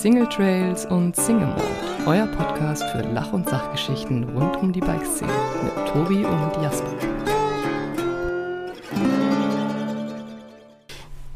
[0.00, 1.62] Single Trails und Single Mode,
[2.06, 5.30] euer Podcast für Lach- und Sachgeschichten rund um die Bikeszene
[5.62, 6.88] mit Tobi und Jasper.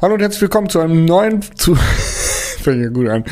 [0.00, 1.74] Hallo und herzlich willkommen zu einem neuen zu
[2.62, 3.24] fängt ja gut an.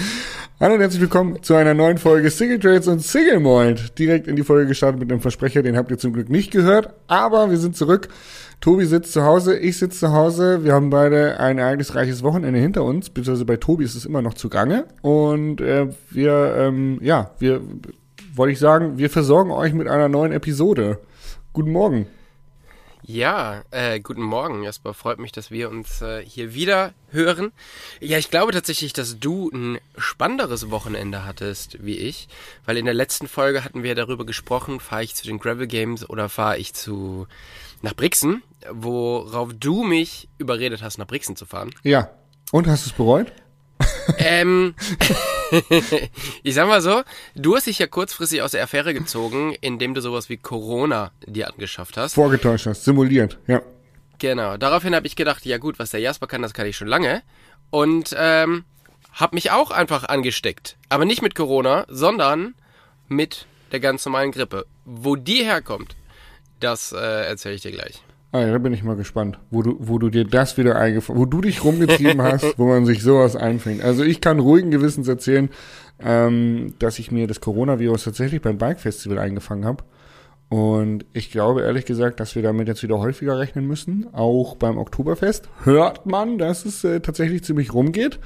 [0.62, 3.98] Hallo und herzlich willkommen zu einer neuen Folge Single Trails und Single Mold.
[3.98, 6.94] Direkt in die Folge gestartet mit einem Versprecher, den habt ihr zum Glück nicht gehört,
[7.08, 8.06] aber wir sind zurück.
[8.60, 10.62] Tobi sitzt zu Hause, ich sitze zu Hause.
[10.62, 14.34] Wir haben beide ein ereignisreiches Wochenende hinter uns, beziehungsweise bei Tobi ist es immer noch
[14.34, 14.84] zugange.
[15.00, 17.60] Und äh, wir, ähm, ja, wir,
[18.32, 21.00] wollte ich sagen, wir versorgen euch mit einer neuen Episode.
[21.52, 22.06] Guten Morgen.
[23.04, 24.94] Ja, äh, guten Morgen, Jasper.
[24.94, 27.50] Freut mich, dass wir uns äh, hier wieder hören.
[28.00, 32.28] Ja, ich glaube tatsächlich, dass du ein spannenderes Wochenende hattest wie ich,
[32.64, 36.08] weil in der letzten Folge hatten wir darüber gesprochen, fahre ich zu den Gravel Games
[36.08, 37.26] oder fahre ich zu
[37.80, 41.70] nach Brixen, worauf du mich überredet hast, nach Brixen zu fahren.
[41.82, 42.10] Ja.
[42.52, 43.32] Und hast du es bereut?
[44.18, 44.74] Ähm,
[46.42, 47.02] ich sag mal so,
[47.34, 51.48] du hast dich ja kurzfristig aus der Affäre gezogen, indem du sowas wie Corona dir
[51.48, 52.14] angeschafft hast.
[52.14, 53.62] Vorgetäuscht hast, simuliert, ja.
[54.18, 56.88] Genau, daraufhin habe ich gedacht, ja gut, was der Jasper kann, das kann ich schon
[56.88, 57.22] lange.
[57.70, 58.64] Und ähm,
[59.12, 60.76] habe mich auch einfach angesteckt.
[60.88, 62.54] Aber nicht mit Corona, sondern
[63.08, 64.66] mit der ganz normalen Grippe.
[64.84, 65.96] Wo die herkommt,
[66.60, 68.02] das äh, erzähle ich dir gleich.
[68.34, 71.20] Ah, ja, da bin ich mal gespannt, wo du, wo du dir das wieder eingefangen,
[71.20, 73.84] wo du dich rumgetrieben hast, wo man sich sowas einfängt.
[73.84, 75.50] Also ich kann ruhigen Gewissens erzählen,
[76.02, 79.84] ähm, dass ich mir das Coronavirus tatsächlich beim Bike Festival eingefangen habe.
[80.48, 84.08] Und ich glaube ehrlich gesagt, dass wir damit jetzt wieder häufiger rechnen müssen.
[84.12, 88.18] Auch beim Oktoberfest hört man, dass es äh, tatsächlich ziemlich rumgeht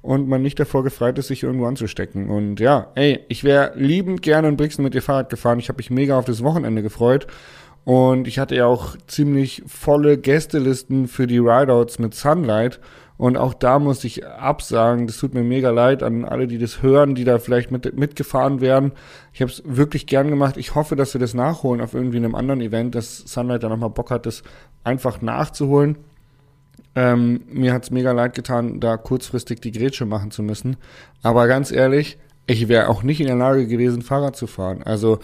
[0.00, 2.28] und man nicht davor gefreit ist, sich irgendwo anzustecken.
[2.28, 5.58] Und ja, ey, ich wäre liebend gerne in Brixen mit dir Fahrrad gefahren.
[5.58, 7.26] Ich habe mich mega auf das Wochenende gefreut.
[7.84, 12.80] Und ich hatte ja auch ziemlich volle Gästelisten für die Rideouts mit Sunlight.
[13.16, 16.82] Und auch da muss ich absagen, das tut mir mega leid an alle, die das
[16.82, 18.92] hören, die da vielleicht mit, mitgefahren werden.
[19.32, 20.56] Ich habe es wirklich gern gemacht.
[20.56, 23.90] Ich hoffe, dass wir das nachholen auf irgendwie einem anderen Event, dass Sunlight da nochmal
[23.90, 24.42] Bock hat, das
[24.82, 25.96] einfach nachzuholen.
[26.96, 30.76] Ähm, mir hat's mega leid getan, da kurzfristig die Grätsche machen zu müssen.
[31.22, 34.82] Aber ganz ehrlich, ich wäre auch nicht in der Lage gewesen, Fahrrad zu fahren.
[34.82, 35.18] Also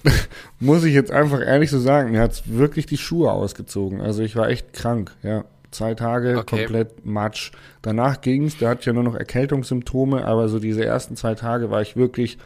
[0.60, 4.00] muss ich jetzt einfach ehrlich so sagen, mir hat's wirklich die Schuhe ausgezogen.
[4.00, 5.44] Also ich war echt krank, ja.
[5.72, 6.64] Zwei Tage Okay.
[6.64, 7.50] komplett Matsch.
[7.82, 11.70] Danach ging's, da hatte ich ja nur noch Erkältungssymptome, aber so diese ersten zwei Tage
[11.70, 12.38] war ich wirklich,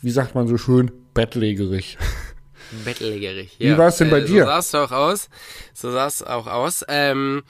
[0.00, 1.98] wie sagt man so schön, bettlägerig.
[2.84, 3.56] Bettlägerig.
[3.58, 4.44] Wie war's denn bei äh, dir?
[4.44, 5.28] So sah es auch aus.
[5.74, 6.84] So sah es auch aus.
[6.88, 7.42] Ähm,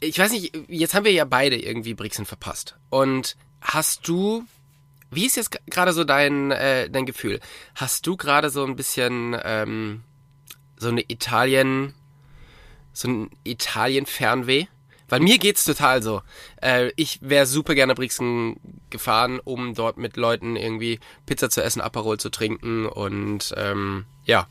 [0.00, 2.76] ich weiß nicht, jetzt haben wir ja beide irgendwie Brixen verpasst.
[2.90, 4.42] Und hast du,
[5.14, 7.40] wie ist jetzt gerade so dein, äh, dein Gefühl?
[7.74, 10.02] Hast du gerade so ein bisschen ähm,
[10.76, 11.94] so eine Italien,
[12.92, 14.66] so ein Italien-Fernweh?
[15.08, 16.22] Weil mir geht's total so.
[16.62, 18.58] Äh, ich wäre super gerne Brixen
[18.90, 24.48] gefahren, um dort mit Leuten irgendwie Pizza zu essen, Aperol zu trinken und ähm, ja,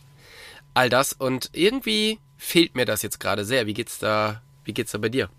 [0.73, 1.13] all das.
[1.13, 3.67] Und irgendwie fehlt mir das jetzt gerade sehr.
[3.67, 4.41] Wie geht's da?
[4.63, 5.29] Wie geht's da bei dir?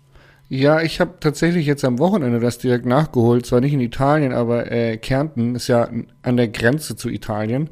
[0.47, 3.45] Ja, ich habe tatsächlich jetzt am Wochenende das direkt nachgeholt.
[3.45, 5.89] Zwar nicht in Italien, aber äh, Kärnten ist ja
[6.21, 7.69] an der Grenze zu Italien.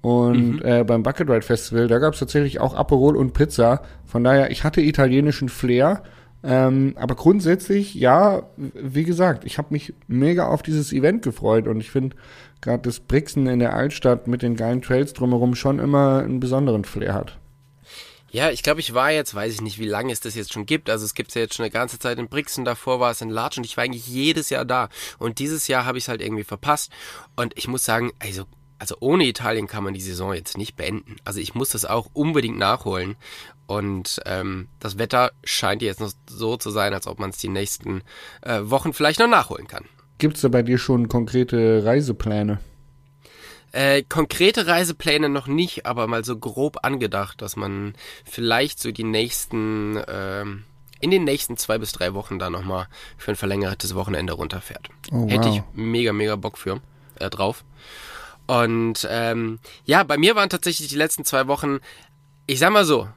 [0.00, 3.82] Und äh, beim Bucket Ride Festival, da gab es tatsächlich auch Aperol und Pizza.
[4.04, 6.02] Von daher, ich hatte italienischen Flair.
[6.42, 11.68] Ähm, aber grundsätzlich, ja, wie gesagt, ich habe mich mega auf dieses Event gefreut.
[11.68, 12.16] Und ich finde
[12.60, 16.84] gerade das Brixen in der Altstadt mit den geilen Trails drumherum schon immer einen besonderen
[16.84, 17.38] Flair hat.
[18.34, 20.66] Ja, ich glaube, ich war jetzt, weiß ich nicht, wie lange es das jetzt schon
[20.66, 20.90] gibt.
[20.90, 23.30] Also es gibt's ja jetzt schon eine ganze Zeit in Brixen, davor war es in
[23.30, 24.88] Larch und ich war eigentlich jedes Jahr da.
[25.20, 26.90] Und dieses Jahr habe ich es halt irgendwie verpasst.
[27.36, 28.42] Und ich muss sagen, also,
[28.80, 31.14] also ohne Italien kann man die Saison jetzt nicht beenden.
[31.22, 33.14] Also ich muss das auch unbedingt nachholen.
[33.68, 37.48] Und ähm, das Wetter scheint jetzt noch so zu sein, als ob man es die
[37.48, 38.02] nächsten
[38.42, 39.84] äh, Wochen vielleicht noch nachholen kann.
[40.18, 42.58] Gibt's da bei dir schon konkrete Reisepläne?
[43.74, 49.02] Äh, konkrete Reisepläne noch nicht, aber mal so grob angedacht, dass man vielleicht so die
[49.02, 50.62] nächsten, ähm,
[51.00, 52.86] in den nächsten zwei bis drei Wochen da nochmal
[53.18, 54.90] für ein verlängertes Wochenende runterfährt.
[55.10, 55.56] Oh, Hätte wow.
[55.56, 56.82] ich mega, mega Bock für,
[57.16, 57.64] äh, drauf.
[58.46, 61.80] Und ähm, ja, bei mir waren tatsächlich die letzten zwei Wochen,
[62.46, 63.08] ich sag mal so,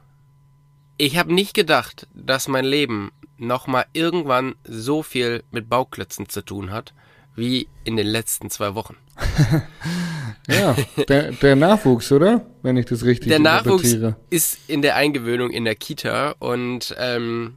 [0.96, 6.72] ich habe nicht gedacht, dass mein Leben nochmal irgendwann so viel mit Bauklötzen zu tun
[6.72, 6.94] hat,
[7.36, 8.96] wie in den letzten zwei Wochen.
[10.48, 10.76] Ja,
[11.08, 12.46] der, der Nachwuchs, oder?
[12.62, 13.96] Wenn ich das richtig Der Nachwuchs
[14.30, 17.56] ist in der Eingewöhnung in der Kita und ähm,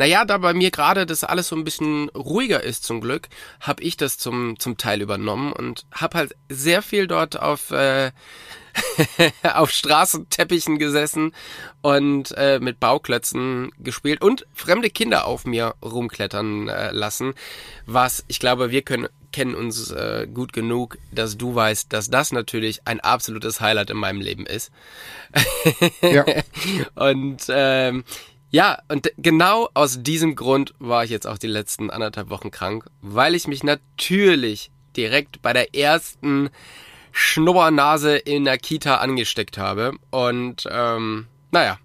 [0.00, 3.28] naja, da bei mir gerade das alles so ein bisschen ruhiger ist zum Glück,
[3.60, 8.10] habe ich das zum, zum Teil übernommen und habe halt sehr viel dort auf, äh,
[9.42, 11.34] auf Straßenteppichen gesessen
[11.82, 17.34] und äh, mit Bauklötzen gespielt und fremde Kinder auf mir rumklettern äh, lassen,
[17.84, 22.32] was ich glaube, wir können kennen uns äh, gut genug, dass du weißt, dass das
[22.32, 24.70] natürlich ein absolutes Highlight in meinem Leben ist.
[26.02, 26.24] Ja.
[26.94, 28.04] und ähm,
[28.50, 32.84] ja, und genau aus diesem Grund war ich jetzt auch die letzten anderthalb Wochen krank,
[33.00, 36.50] weil ich mich natürlich direkt bei der ersten
[37.12, 39.92] Schnubbernase in der Kita angesteckt habe.
[40.10, 41.78] Und ähm, naja,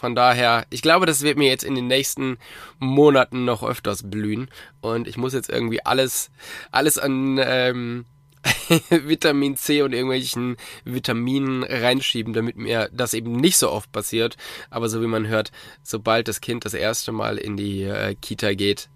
[0.00, 2.38] von daher, ich glaube, das wird mir jetzt in den nächsten
[2.78, 4.48] Monaten noch öfters blühen.
[4.80, 6.30] Und ich muss jetzt irgendwie alles,
[6.70, 8.06] alles an ähm,
[8.88, 10.56] Vitamin C und irgendwelchen
[10.86, 14.38] Vitaminen reinschieben, damit mir das eben nicht so oft passiert.
[14.70, 15.52] Aber so wie man hört,
[15.82, 18.88] sobald das Kind das erste Mal in die äh, Kita geht,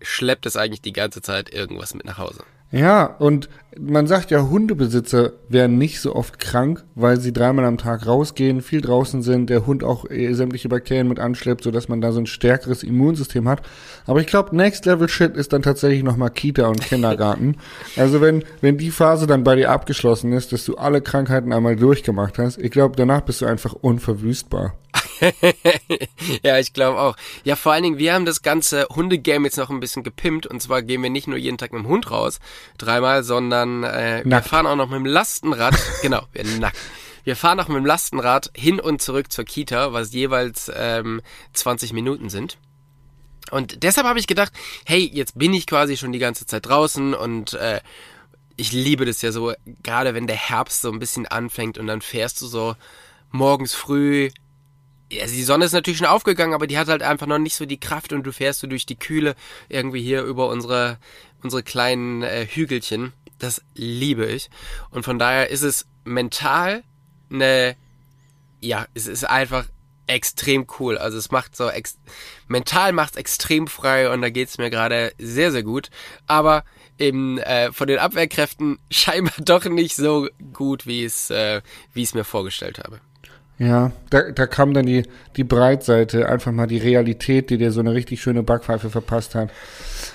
[0.00, 2.44] schleppt es eigentlich die ganze Zeit irgendwas mit nach Hause.
[2.70, 3.48] Ja, und
[3.80, 8.62] man sagt ja, Hundebesitzer werden nicht so oft krank, weil sie dreimal am Tag rausgehen,
[8.62, 12.20] viel draußen sind, der Hund auch äh, sämtliche Bakterien mit anschleppt, sodass man da so
[12.20, 13.62] ein stärkeres Immunsystem hat.
[14.06, 17.56] Aber ich glaube, Next Level Shit ist dann tatsächlich nochmal Kita und Kindergarten.
[17.96, 21.76] also wenn, wenn die Phase dann bei dir abgeschlossen ist, dass du alle Krankheiten einmal
[21.76, 24.74] durchgemacht hast, ich glaube, danach bist du einfach unverwüstbar.
[26.42, 27.16] ja, ich glaube auch.
[27.44, 30.46] Ja, vor allen Dingen, wir haben das ganze Hundegame jetzt noch ein bisschen gepimpt.
[30.46, 32.38] Und zwar gehen wir nicht nur jeden Tag mit dem Hund raus,
[32.78, 35.76] dreimal, sondern äh, wir fahren auch noch mit dem Lastenrad.
[36.02, 36.76] genau, wir nackt.
[37.24, 41.20] Wir fahren auch mit dem Lastenrad hin und zurück zur Kita, was jeweils ähm,
[41.52, 42.56] 20 Minuten sind.
[43.50, 44.52] Und deshalb habe ich gedacht,
[44.86, 47.80] hey, jetzt bin ich quasi schon die ganze Zeit draußen und äh,
[48.56, 52.00] ich liebe das ja so, gerade wenn der Herbst so ein bisschen anfängt und dann
[52.00, 52.76] fährst du so
[53.30, 54.30] morgens früh
[55.10, 57.64] ja, die Sonne ist natürlich schon aufgegangen, aber die hat halt einfach noch nicht so
[57.64, 59.34] die Kraft und du fährst so durch die Kühle
[59.68, 60.98] irgendwie hier über unsere,
[61.42, 63.12] unsere kleinen äh, Hügelchen.
[63.38, 64.50] Das liebe ich.
[64.90, 66.82] Und von daher ist es mental
[67.30, 67.76] eine,
[68.60, 69.66] ja, es ist einfach
[70.06, 70.98] extrem cool.
[70.98, 71.98] Also es macht so, ex
[72.48, 75.90] mental macht es extrem frei und da geht's mir gerade sehr, sehr gut.
[76.26, 76.64] Aber
[76.98, 81.62] eben äh, von den Abwehrkräften scheinbar doch nicht so gut, wie es, äh,
[81.92, 83.00] wie ich es mir vorgestellt habe.
[83.60, 85.02] Ja, da, da kam dann die,
[85.36, 89.50] die Breitseite, einfach mal die Realität, die dir so eine richtig schöne Backpfeife verpasst hat.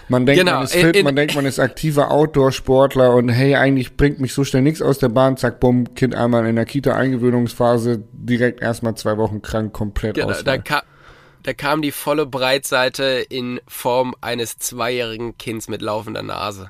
[0.07, 3.55] Man denkt, Genau, man ist fit, in- man denkt, man ist aktiver Outdoor-Sportler und hey,
[3.55, 6.63] eigentlich bringt mich so schnell nichts aus der Bahn, zack, bumm, Kind einmal in der
[6.65, 10.43] Kita-Eingewöhnungsphase, direkt erstmal zwei Wochen krank, komplett Genau, aus.
[10.45, 10.83] da, ka
[11.43, 16.69] da kam die volle Breitseite in Form eines zweijährigen Kinds mit laufender Nase.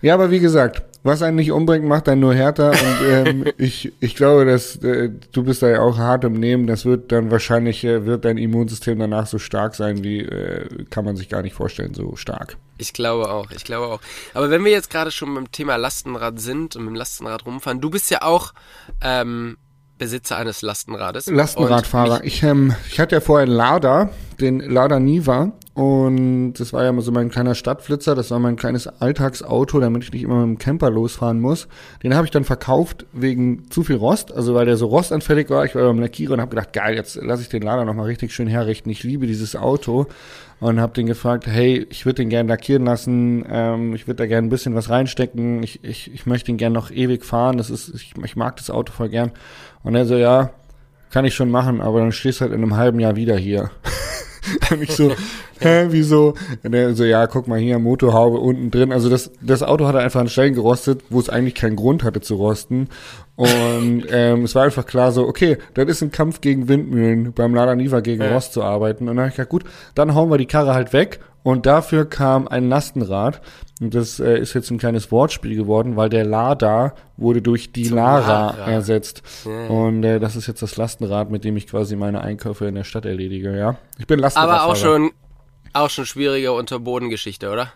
[0.00, 3.92] Ja, aber wie gesagt, was einen nicht umbringt, macht einen nur härter und ähm, ich,
[4.00, 7.30] ich glaube, dass äh, du bist da ja auch hart im Nehmen, das wird dann
[7.30, 11.42] wahrscheinlich, äh, wird dein Immunsystem danach so stark sein, wie äh, kann man sich gar
[11.42, 12.56] nicht vorstellen, so stark.
[12.78, 14.00] Ich glaube auch, ich glaube auch.
[14.34, 17.80] Aber wenn wir jetzt gerade schon beim Thema Lastenrad sind und mit dem Lastenrad rumfahren,
[17.80, 18.52] du bist ja auch
[19.00, 19.56] ähm,
[19.98, 21.26] Besitzer eines Lastenrades.
[21.26, 22.24] Lastenradfahrer.
[22.24, 24.10] Ich, ähm, ich hatte ja vorher einen Lada,
[24.40, 25.52] den Lada Niva.
[25.72, 28.14] Und das war ja mal so mein kleiner Stadtflitzer.
[28.14, 31.68] Das war mein kleines Alltagsauto, damit ich nicht immer mit dem Camper losfahren muss.
[32.02, 34.32] Den habe ich dann verkauft wegen zu viel Rost.
[34.32, 35.64] Also weil der so rostanfällig war.
[35.64, 38.34] Ich war beim Lackierer und habe gedacht, geil, jetzt lasse ich den Lada nochmal richtig
[38.34, 38.90] schön herrichten.
[38.90, 40.06] Ich liebe dieses Auto.
[40.58, 43.44] Und habe den gefragt, hey, ich würde den gern lackieren lassen.
[43.46, 45.62] Ähm, ich würde da gern ein bisschen was reinstecken.
[45.62, 47.58] Ich, ich, ich möchte ihn gern noch ewig fahren.
[47.58, 49.32] Das ist, ich, ich mag das Auto voll gern.
[49.86, 50.50] Und er so, ja,
[51.10, 53.70] kann ich schon machen, aber dann stehst du halt in einem halben Jahr wieder hier.
[54.72, 55.12] Und ich so,
[55.60, 56.34] hä, wieso?
[56.64, 58.90] Und er so, ja, guck mal hier, Motorhaube unten drin.
[58.92, 62.20] Also das, das Auto hatte einfach an Stellen gerostet, wo es eigentlich keinen Grund hatte
[62.20, 62.88] zu rosten.
[63.36, 67.54] Und ähm, es war einfach klar so, okay, das ist ein Kampf gegen Windmühlen, beim
[67.54, 68.32] Lada Niva gegen Ja.
[68.32, 69.04] Rost zu arbeiten.
[69.08, 69.64] Und dann habe ich gesagt, gut,
[69.94, 71.20] dann hauen wir die Karre halt weg.
[71.42, 73.40] Und dafür kam ein Lastenrad.
[73.80, 77.84] Und das äh, ist jetzt ein kleines Wortspiel geworden, weil der Lada wurde durch die
[77.84, 78.70] Zum Lara, Lara.
[78.72, 79.22] ersetzt.
[79.44, 79.66] Ja.
[79.68, 82.84] Und äh, das ist jetzt das Lastenrad, mit dem ich quasi meine Einkäufe in der
[82.84, 83.76] Stadt erledige, ja.
[83.98, 84.70] Ich bin Aber Lastenradfahrer.
[84.72, 85.10] auch schon,
[85.74, 87.68] auch schon schwierige Unterbodengeschichte, oder?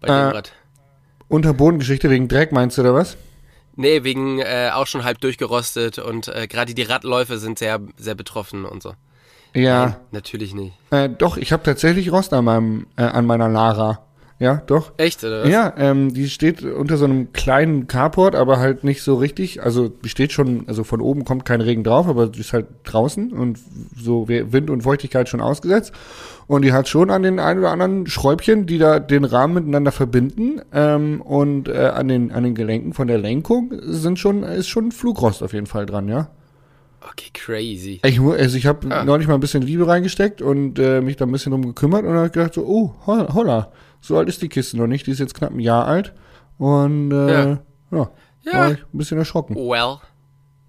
[0.00, 0.52] Bei dem Äh, Rad.
[1.28, 3.16] Unterbodengeschichte wegen Dreck, meinst du da was?
[3.80, 8.16] Nee, wegen äh, auch schon halb durchgerostet und äh, gerade die Radläufe sind sehr, sehr
[8.16, 8.94] betroffen und so.
[9.54, 10.74] Ja, Nein, natürlich nicht.
[10.90, 14.00] äh, doch, ich habe tatsächlich Rost an meinem, äh, an meiner Lara.
[14.40, 14.92] Ja, doch.
[14.98, 15.48] Echt, oder was?
[15.50, 19.62] Ja, ähm, die steht unter so einem kleinen Carport, aber halt nicht so richtig.
[19.64, 22.66] Also die steht schon, also von oben kommt kein Regen drauf, aber die ist halt
[22.84, 23.58] draußen und
[23.96, 25.92] so Wind und Feuchtigkeit schon ausgesetzt.
[26.46, 29.90] Und die hat schon an den ein oder anderen Schräubchen, die da den Rahmen miteinander
[29.90, 30.60] verbinden.
[30.72, 34.92] Ähm, und äh, an den an den Gelenken von der Lenkung sind schon ist schon
[34.92, 36.30] Flugrost auf jeden Fall dran, ja.
[37.00, 38.00] Okay, crazy.
[38.04, 39.04] Ich, also ich habe Ah.
[39.04, 42.08] neulich mal ein bisschen Liebe reingesteckt und äh, mich da ein bisschen drum gekümmert und
[42.10, 45.10] dann hab ich gedacht so, oh, holla, so alt ist die Kiste noch nicht, die
[45.10, 46.12] ist jetzt knapp ein Jahr alt
[46.58, 47.58] und äh, ja,
[47.90, 48.10] Ja.
[48.52, 49.54] war ich ein bisschen erschrocken.
[49.56, 49.98] Well.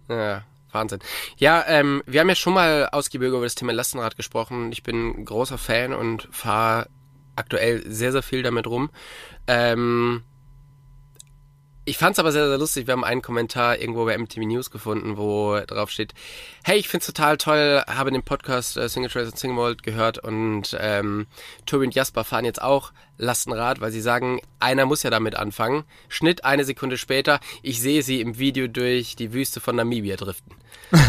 [0.10, 1.00] Ja, Wahnsinn.
[1.38, 4.72] Ja, ähm, wir haben ja schon mal ausgiebig über das Thema Lastenrad gesprochen.
[4.72, 6.88] Ich bin ein großer Fan und fahre
[7.36, 8.90] aktuell sehr, sehr viel damit rum.
[9.48, 10.24] Ähm,
[11.90, 12.86] Ich fand es aber sehr, sehr lustig.
[12.86, 16.14] Wir haben einen Kommentar irgendwo bei MTV News gefunden, wo drauf steht,
[16.64, 20.20] hey, ich find's total toll, habe den Podcast äh, Single Trace und Single Mold gehört
[20.20, 21.26] und ähm,
[21.66, 25.84] Tobi und Jasper fahren jetzt auch Lastenrad, weil sie sagen, einer muss ja damit anfangen.
[26.10, 30.54] Schnitt eine Sekunde später, ich sehe sie im Video durch die Wüste von Namibia driften.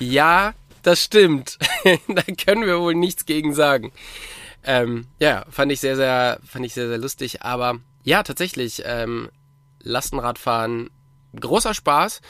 [0.00, 1.58] ja, das stimmt.
[2.08, 3.92] da können wir wohl nichts gegen sagen.
[4.64, 7.42] Ähm, ja, fand ich sehr, sehr, fand ich sehr, sehr lustig.
[7.42, 9.28] Aber ja, tatsächlich, ähm,
[9.82, 10.90] Lastenradfahren,
[11.38, 12.20] großer Spaß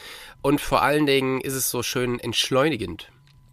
[0.41, 3.11] und vor allen Dingen ist es so schön entschleunigend.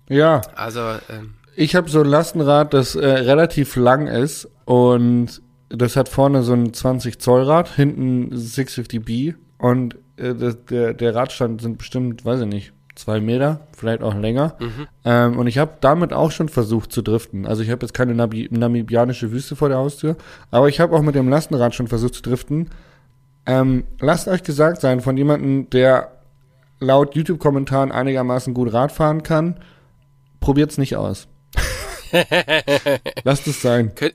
[0.08, 0.42] Ja.
[0.54, 6.08] Also, ähm, Ich habe so ein Lastenrad, das äh, relativ lang ist und das hat
[6.08, 11.78] vorne so ein 20 Zoll Rad, hinten 650B und äh, das, der, der Radstand sind
[11.78, 14.56] bestimmt, weiß ich nicht, zwei Meter, vielleicht auch länger.
[15.04, 17.46] Ähm, und ich habe damit auch schon versucht zu driften.
[17.46, 20.16] Also ich habe jetzt keine Nabi namibianische Wüste vor der Haustür,
[20.50, 22.70] aber ich habe auch mit dem Lastenrad schon versucht zu driften.
[23.44, 26.10] Ähm, lasst euch gesagt sein von jemandem, der
[26.80, 29.60] laut YouTube-Kommentaren einigermaßen gut Rad fahren kann,
[30.40, 31.28] probiert's nicht aus.
[33.24, 33.94] Lasst es sein.
[33.94, 34.14] könnt,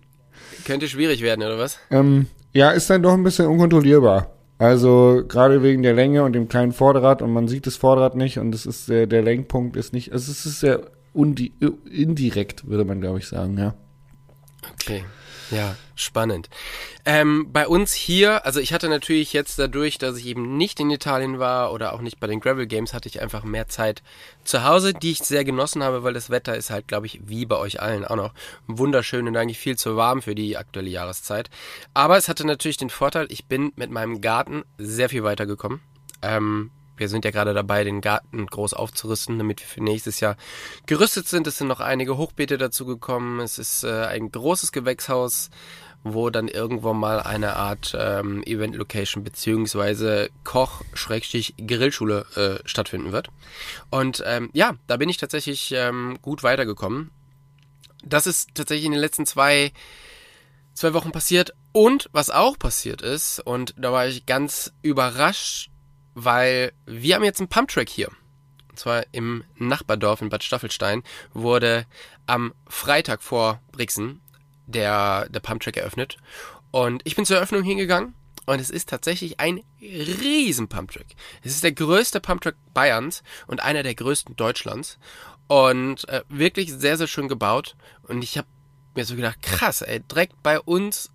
[0.65, 1.79] könnte schwierig werden, oder was?
[1.89, 4.31] Ähm, ja, ist dann doch ein bisschen unkontrollierbar.
[4.62, 8.38] Also gerade wegen der Länge und dem kleinen Vorderrad und man sieht das Vorderrad nicht
[8.38, 10.82] und es ist der, der Lenkpunkt ist nicht, also es ist sehr
[11.13, 11.51] undi,
[11.89, 13.74] indirekt, würde man glaube ich sagen, ja.
[14.74, 15.03] Okay.
[15.51, 16.50] Ja, spannend.
[17.05, 20.89] Ähm, bei uns hier, also ich hatte natürlich jetzt dadurch, dass ich eben nicht in
[20.89, 24.01] Italien war oder auch nicht bei den Gravel Games, hatte ich einfach mehr Zeit
[24.46, 27.46] zu Hause, die ich sehr genossen habe, weil das Wetter ist halt, glaube ich, wie
[27.46, 28.34] bei euch allen auch noch
[28.65, 31.50] wunderschön und eigentlich viel zu warm für die aktuelle Jahreszeit.
[31.93, 35.81] Aber es hatte natürlich den Vorteil, ich bin mit meinem Garten sehr viel weitergekommen.
[36.22, 40.38] Ähm, wir sind ja gerade dabei, den Garten groß aufzurüsten, damit wir für nächstes Jahr
[40.86, 41.48] gerüstet sind.
[41.48, 43.39] Es sind noch einige Hochbeete dazu gekommen.
[43.39, 45.50] Es ist äh, ein großes Gewächshaus,
[46.03, 53.29] wo dann irgendwo mal eine Art ähm, Event-Location beziehungsweise Koch-Grillschule äh, stattfinden wird.
[53.89, 57.10] Und ähm, ja, da bin ich tatsächlich ähm, gut weitergekommen.
[58.03, 59.72] Das ist tatsächlich in den letzten zwei,
[60.75, 61.53] zwei Wochen passiert.
[61.72, 65.72] Und was auch passiert ist, und da war ich ganz überrascht,
[66.13, 68.10] weil wir haben jetzt einen Pumptrack hier.
[68.70, 71.03] Und zwar im Nachbardorf in Bad Staffelstein
[71.34, 71.86] wurde
[72.25, 74.22] am Freitag vor Brixen
[74.65, 76.18] der, der Pumptrack eröffnet.
[76.72, 78.15] Und ich bin zur Eröffnung hingegangen
[78.46, 81.08] und es ist tatsächlich ein riesen Pumptrack.
[81.44, 84.98] Es ist der größte Pumptrack Bayerns und einer der größten Deutschlands.
[85.48, 87.75] Und äh, wirklich sehr, sehr schön gebaut.
[88.03, 88.48] Und ich habe
[88.96, 91.12] mir so gedacht, krass, ey, direkt bei uns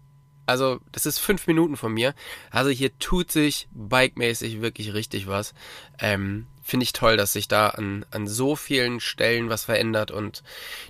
[0.47, 2.15] also, das ist fünf Minuten von mir.
[2.50, 5.55] Also hier tut sich bikemäßig wirklich richtig was.
[5.99, 10.43] Ähm, Finde ich toll, dass sich da an, an so vielen Stellen was verändert und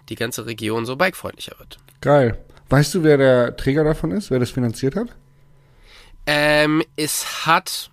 [0.09, 1.79] die ganze Region so bikefreundlicher wird.
[2.01, 2.39] Geil.
[2.69, 5.15] Weißt du, wer der Träger davon ist, wer das finanziert hat?
[6.27, 7.91] Ähm, es hat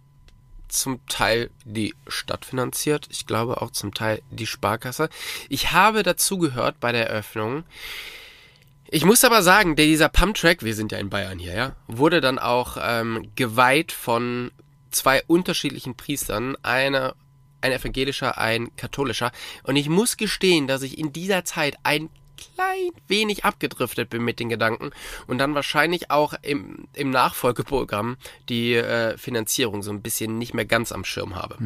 [0.68, 5.10] zum Teil die Stadt finanziert, ich glaube auch zum Teil die Sparkasse.
[5.48, 7.64] Ich habe dazu gehört bei der Eröffnung,
[8.94, 12.22] ich muss aber sagen, der, dieser Pumptrack, wir sind ja in Bayern hier, ja, wurde
[12.22, 14.52] dann auch ähm, geweiht von
[14.92, 17.16] zwei unterschiedlichen Priestern, einer
[17.62, 19.32] ein evangelischer, ein katholischer.
[19.64, 24.40] Und ich muss gestehen, dass ich in dieser Zeit ein klein wenig abgedriftet bin mit
[24.40, 24.92] den Gedanken
[25.26, 30.66] und dann wahrscheinlich auch im, im Nachfolgeprogramm die äh, Finanzierung so ein bisschen nicht mehr
[30.66, 31.58] ganz am Schirm habe.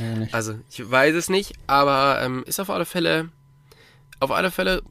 [0.00, 0.32] Ehrlich.
[0.32, 3.30] Also ich weiß es nicht, aber ähm, ist auf alle Fälle
[4.20, 4.82] auf alle Fälle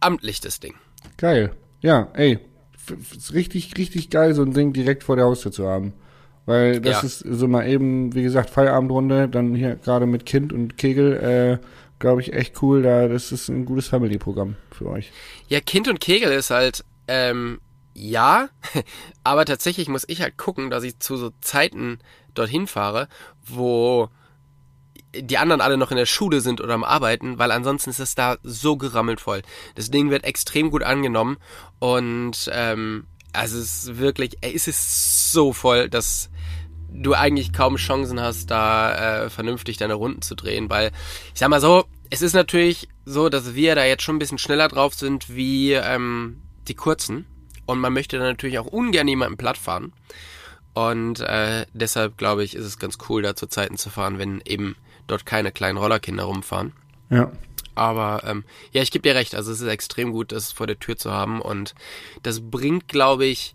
[0.00, 0.74] amtlich das Ding.
[1.16, 1.52] Geil.
[1.80, 2.38] Ja, ey.
[3.16, 5.92] Ist richtig, richtig geil, so ein Ding direkt vor der Haustür zu haben.
[6.44, 7.06] Weil das Ja.
[7.06, 11.14] ist so mal eben, wie gesagt, Feierabendrunde, dann hier gerade mit Kind und Kegel,
[11.60, 11.66] äh,
[11.98, 12.82] glaube ich, echt cool.
[12.82, 15.10] Da, das ist ein gutes Family-Programm für euch.
[15.48, 17.60] Ja, Kind und Kegel ist halt, ähm,
[17.94, 18.48] ja,
[19.24, 21.98] aber tatsächlich muss ich halt gucken, dass ich zu so Zeiten
[22.34, 23.08] dorthin fahre,
[23.44, 24.08] wo
[25.20, 28.14] die anderen alle noch in der Schule sind oder am Arbeiten, weil ansonsten ist es
[28.14, 29.42] da so gerammelt voll.
[29.74, 31.36] Das Ding wird extrem gut angenommen
[31.78, 36.30] und ähm, also es ist wirklich, es ist so voll, dass
[36.90, 40.92] du eigentlich kaum Chancen hast, da äh, vernünftig deine Runden zu drehen, weil
[41.32, 44.38] ich sag mal so, es ist natürlich so, dass wir da jetzt schon ein bisschen
[44.38, 47.26] schneller drauf sind wie ähm, die kurzen
[47.66, 49.92] und man möchte dann natürlich auch ungern jemanden platt fahren
[50.76, 54.40] und äh, deshalb glaube ich, ist es ganz cool, da zu Zeiten zu fahren, wenn
[54.44, 56.72] eben dort keine kleinen Rollerkinder rumfahren.
[57.10, 57.30] Ja.
[57.74, 60.78] Aber ähm, ja, ich gebe dir recht, also es ist extrem gut, das vor der
[60.78, 61.74] Tür zu haben und
[62.22, 63.54] das bringt, glaube ich,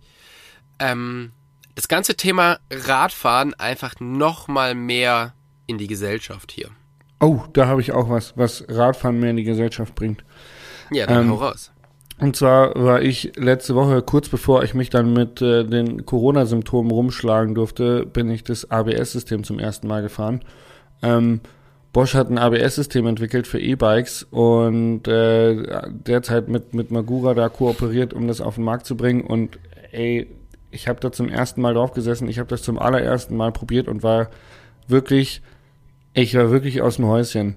[0.80, 1.32] ähm,
[1.76, 5.34] das ganze Thema Radfahren einfach noch mal mehr
[5.66, 6.70] in die Gesellschaft hier.
[7.20, 10.24] Oh, da habe ich auch was, was Radfahren mehr in die Gesellschaft bringt.
[10.92, 11.72] Ja, dann Ähm, hau raus.
[12.20, 16.92] Und zwar war ich letzte Woche, kurz bevor ich mich dann mit äh, den Corona-Symptomen
[16.92, 20.42] rumschlagen durfte, bin ich das ABS-System zum ersten Mal gefahren.
[21.02, 21.42] Ähm,
[21.94, 28.14] Bosch hat ein ABS-System entwickelt für E-Bikes und äh, derzeit mit, mit Magura da kooperiert,
[28.14, 29.22] um das auf den Markt zu bringen.
[29.22, 29.60] Und
[29.92, 30.28] ey,
[30.70, 33.90] ich habe da zum ersten Mal drauf gesessen, ich habe das zum allerersten Mal probiert
[33.90, 34.30] und war
[34.88, 35.42] wirklich,
[36.14, 37.56] ich war wirklich aus dem Häuschen.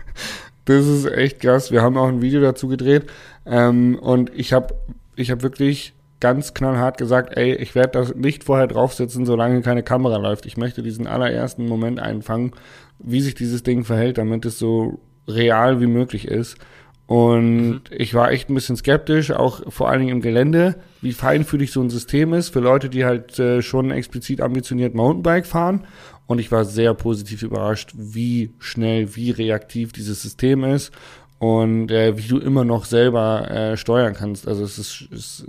[0.64, 1.70] das ist echt krass.
[1.70, 3.06] Wir haben auch ein Video dazu gedreht
[3.46, 4.74] ähm, und ich habe
[5.14, 9.82] ich hab wirklich ganz knallhart gesagt, ey, ich werde das nicht vorher draufsetzen, solange keine
[9.82, 10.46] Kamera läuft.
[10.46, 12.52] Ich möchte diesen allerersten Moment einfangen,
[12.98, 16.58] wie sich dieses Ding verhält, damit es so real wie möglich ist.
[17.06, 17.80] Und mhm.
[17.90, 21.80] ich war echt ein bisschen skeptisch, auch vor allen Dingen im Gelände, wie feinfühlig so
[21.80, 25.86] ein System ist für Leute, die halt äh, schon explizit ambitioniert Mountainbike fahren.
[26.26, 30.92] Und ich war sehr positiv überrascht, wie schnell, wie reaktiv dieses System ist
[31.40, 34.46] und äh, wie du immer noch selber äh, steuern kannst.
[34.46, 35.46] Also es ist, ist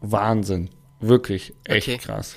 [0.00, 0.68] Wahnsinn.
[1.00, 1.98] Wirklich echt okay.
[1.98, 2.36] krass.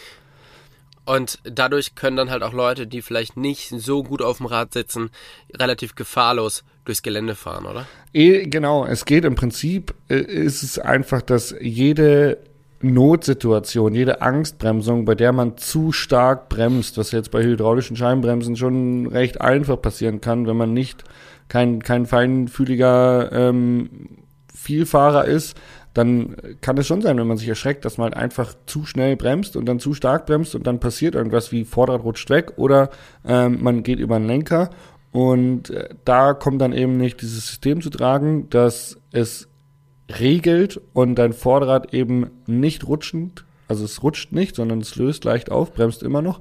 [1.05, 4.73] Und dadurch können dann halt auch Leute, die vielleicht nicht so gut auf dem Rad
[4.73, 5.09] sitzen,
[5.53, 7.85] relativ gefahrlos durchs Gelände fahren, oder?
[8.13, 12.39] Eh, genau, es geht im Prinzip, äh, ist es einfach, dass jede
[12.79, 19.07] Notsituation, jede Angstbremsung, bei der man zu stark bremst, was jetzt bei hydraulischen Scheibenbremsen schon
[19.07, 21.03] recht einfach passieren kann, wenn man nicht
[21.47, 23.89] kein, kein feinfühliger ähm,
[24.53, 25.57] Vielfahrer ist,
[25.93, 29.15] dann kann es schon sein, wenn man sich erschreckt, dass man halt einfach zu schnell
[29.15, 32.91] bremst und dann zu stark bremst und dann passiert irgendwas wie Vorderrad rutscht weg oder
[33.25, 34.69] ähm, man geht über einen Lenker.
[35.11, 39.47] Und äh, da kommt dann eben nicht dieses System zu tragen, dass es
[40.19, 45.51] regelt und dein Vorderrad eben nicht rutschend, also es rutscht nicht, sondern es löst leicht
[45.51, 46.39] auf, bremst immer noch,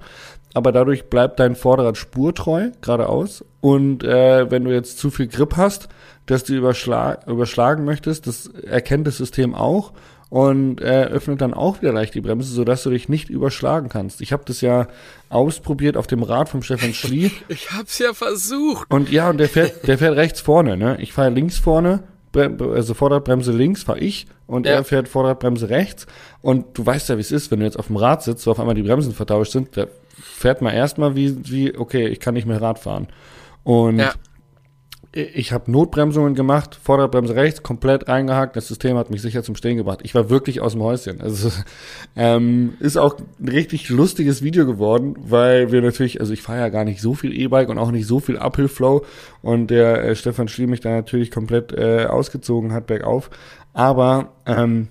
[0.57, 5.59] aber dadurch bleibt dein Vorderrad spurtreu geradeaus und äh, wenn du jetzt zu viel Grip
[5.59, 5.91] hast,
[6.25, 9.93] dass du überschlag, überschlagen möchtest, das erkennt das System auch
[10.31, 14.23] und äh, öffnet dann auch wieder leicht die Bremse, sodass du dich nicht überschlagen kannst.
[14.23, 14.88] Ich habe das ja
[15.29, 17.33] ausprobiert auf dem Rad vom Stefan Schlie.
[17.49, 18.90] Ich hab's ja versucht.
[18.90, 20.97] Und ja, und der fährt, der fährt rechts vorne, ne?
[21.03, 22.03] Ich fahre links vorne,
[22.35, 24.73] also Vorderradbremse links fahre ich und ja.
[24.73, 26.07] er fährt Vorderradbremse rechts.
[26.40, 28.53] Und du weißt ja, wie es ist, wenn du jetzt auf dem Rad sitzt, wo
[28.53, 29.87] auf einmal die Bremsen vertauscht sind, da
[30.20, 33.09] fährt man erstmal wie, wie, okay, ich kann nicht mehr Rad fahren.
[33.64, 34.12] Und ja
[35.16, 38.55] ich habe Notbremsungen gemacht, Vorderbremse rechts, komplett reingehakt.
[38.55, 40.00] Das System hat mich sicher zum Stehen gebracht.
[40.02, 41.20] Ich war wirklich aus dem Häuschen.
[41.22, 41.50] Also
[42.16, 46.68] ähm, ist auch ein richtig lustiges Video geworden, weil wir natürlich, also ich fahre ja
[46.68, 49.05] gar nicht so viel E-Bike und auch nicht so viel Uphill-Flow
[49.42, 53.31] und der äh, Stefan Schlie mich da natürlich komplett äh, ausgezogen hat bergauf.
[53.72, 54.88] Aber ähm,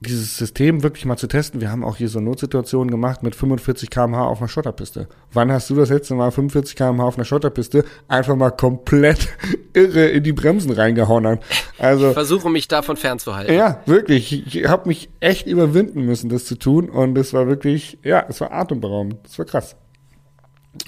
[0.00, 1.60] dieses System wirklich mal zu testen.
[1.60, 5.08] Wir haben auch hier so Notsituationen gemacht mit 45 km/h auf einer Schotterpiste.
[5.32, 9.28] Wann hast du das letzte Mal 45 km/h auf einer Schotterpiste einfach mal komplett
[9.72, 11.40] irre in die Bremsen reingehauen?
[11.78, 13.52] Also ich versuche mich davon fernzuhalten.
[13.52, 14.54] Ja, wirklich.
[14.54, 18.40] Ich habe mich echt überwinden müssen, das zu tun und es war wirklich, ja, es
[18.40, 19.16] war atemberaubend.
[19.26, 19.76] Es war krass.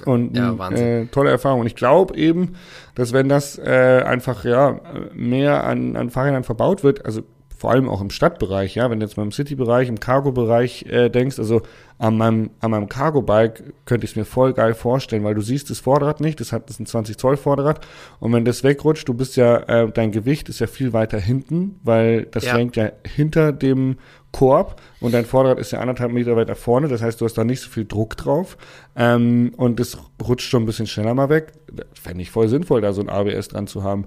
[0.04, 1.62] Und ja, äh, tolle Erfahrung.
[1.62, 2.54] Und ich glaube eben,
[2.94, 4.80] dass wenn das äh, einfach ja
[5.12, 7.22] mehr an, an Fahrrädern verbaut wird, also
[7.60, 11.10] vor allem auch im Stadtbereich, ja, wenn du jetzt mal im City-Bereich, im Cargo-Bereich äh,
[11.10, 11.60] denkst, also
[11.98, 15.68] an meinem, an meinem Cargo-Bike könnte ich es mir voll geil vorstellen, weil du siehst
[15.68, 17.86] das Vorderrad nicht, das hat das ist ein 20 Zoll Vorderrad
[18.18, 21.78] und wenn das wegrutscht, du bist ja, äh, dein Gewicht ist ja viel weiter hinten,
[21.82, 22.56] weil das ja.
[22.56, 23.98] hängt ja hinter dem
[24.32, 27.44] Korb und dein Vorderrad ist ja anderthalb Meter weiter vorne, das heißt, du hast da
[27.44, 28.56] nicht so viel Druck drauf
[28.96, 31.52] ähm, und das rutscht schon ein bisschen schneller mal weg.
[31.92, 34.06] Fände ich voll sinnvoll, da so ein ABS dran zu haben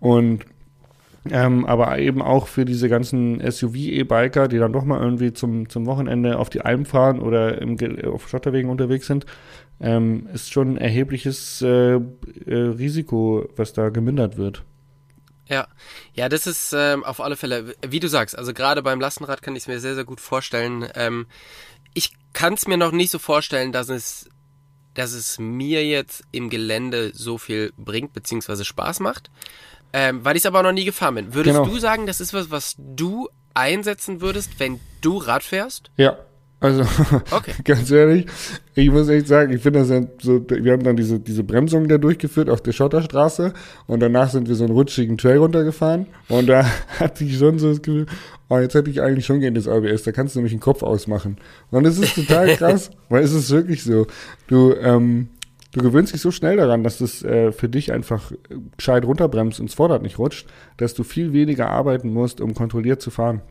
[0.00, 0.46] und
[1.30, 5.86] ähm, aber eben auch für diese ganzen SUV-E-Biker, die dann doch mal irgendwie zum, zum
[5.86, 9.26] Wochenende auf die Alm fahren oder im, auf Schotterwegen unterwegs sind,
[9.80, 12.00] ähm, ist schon ein erhebliches äh, äh,
[12.46, 14.64] Risiko, was da gemindert wird.
[15.48, 15.68] Ja,
[16.12, 19.54] ja, das ist ähm, auf alle Fälle, wie du sagst, also gerade beim Lastenrad kann
[19.54, 20.88] ich es mir sehr, sehr gut vorstellen.
[20.94, 21.26] Ähm,
[21.94, 24.28] ich kann es mir noch nicht so vorstellen, dass es,
[24.94, 29.30] dass es mir jetzt im Gelände so viel bringt, beziehungsweise Spaß macht.
[29.92, 31.34] Ähm, weil ich es aber noch nie gefahren bin.
[31.34, 31.68] Würdest genau.
[31.68, 35.90] du sagen, das ist was, was du einsetzen würdest, wenn du Rad fährst?
[35.96, 36.18] Ja.
[36.58, 36.82] Also,
[37.32, 37.52] okay.
[37.64, 38.26] ganz ehrlich,
[38.74, 41.86] ich muss echt sagen, ich finde das ja so, wir haben dann diese, diese Bremsung
[41.86, 43.52] da durchgeführt auf der Schotterstraße
[43.86, 46.64] und danach sind wir so einen rutschigen Trail runtergefahren und da
[46.98, 48.06] hatte ich schon so das Gefühl,
[48.48, 50.82] oh, jetzt hätte ich eigentlich schon gerne das ABS, da kannst du nämlich den Kopf
[50.82, 51.36] ausmachen.
[51.70, 54.06] Und es ist total krass, weil es ist wirklich so,
[54.46, 55.28] du, ähm,
[55.76, 58.32] du gewöhnst dich so schnell daran, dass das äh, für dich einfach
[58.76, 63.02] gescheit runterbremst und das Vorderrad nicht rutscht, dass du viel weniger arbeiten musst, um kontrolliert
[63.02, 63.42] zu fahren.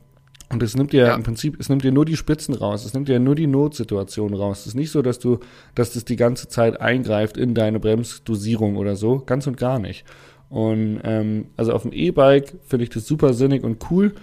[0.51, 1.15] Und es nimmt dir ja.
[1.15, 4.33] im Prinzip, es nimmt dir nur die Spitzen raus, es nimmt dir nur die Notsituation
[4.33, 4.61] raus.
[4.61, 5.39] Es ist nicht so, dass du,
[5.75, 10.03] dass das die ganze Zeit eingreift in deine Bremsdosierung oder so, ganz und gar nicht.
[10.49, 14.13] Und ähm, also auf dem E-Bike finde ich das super sinnig und cool.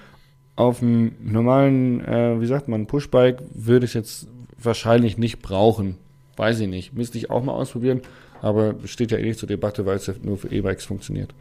[0.55, 4.29] Auf dem normalen, äh, wie sagt man, Pushbike würde ich jetzt
[4.61, 5.99] wahrscheinlich nicht brauchen.
[6.43, 6.93] Weiß ich nicht.
[6.93, 8.03] Müsste ich auch mal ausprobieren.
[8.41, 11.33] Aber steht ja eh nicht zur Debatte, weil es ja nur für E-Bikes funktioniert.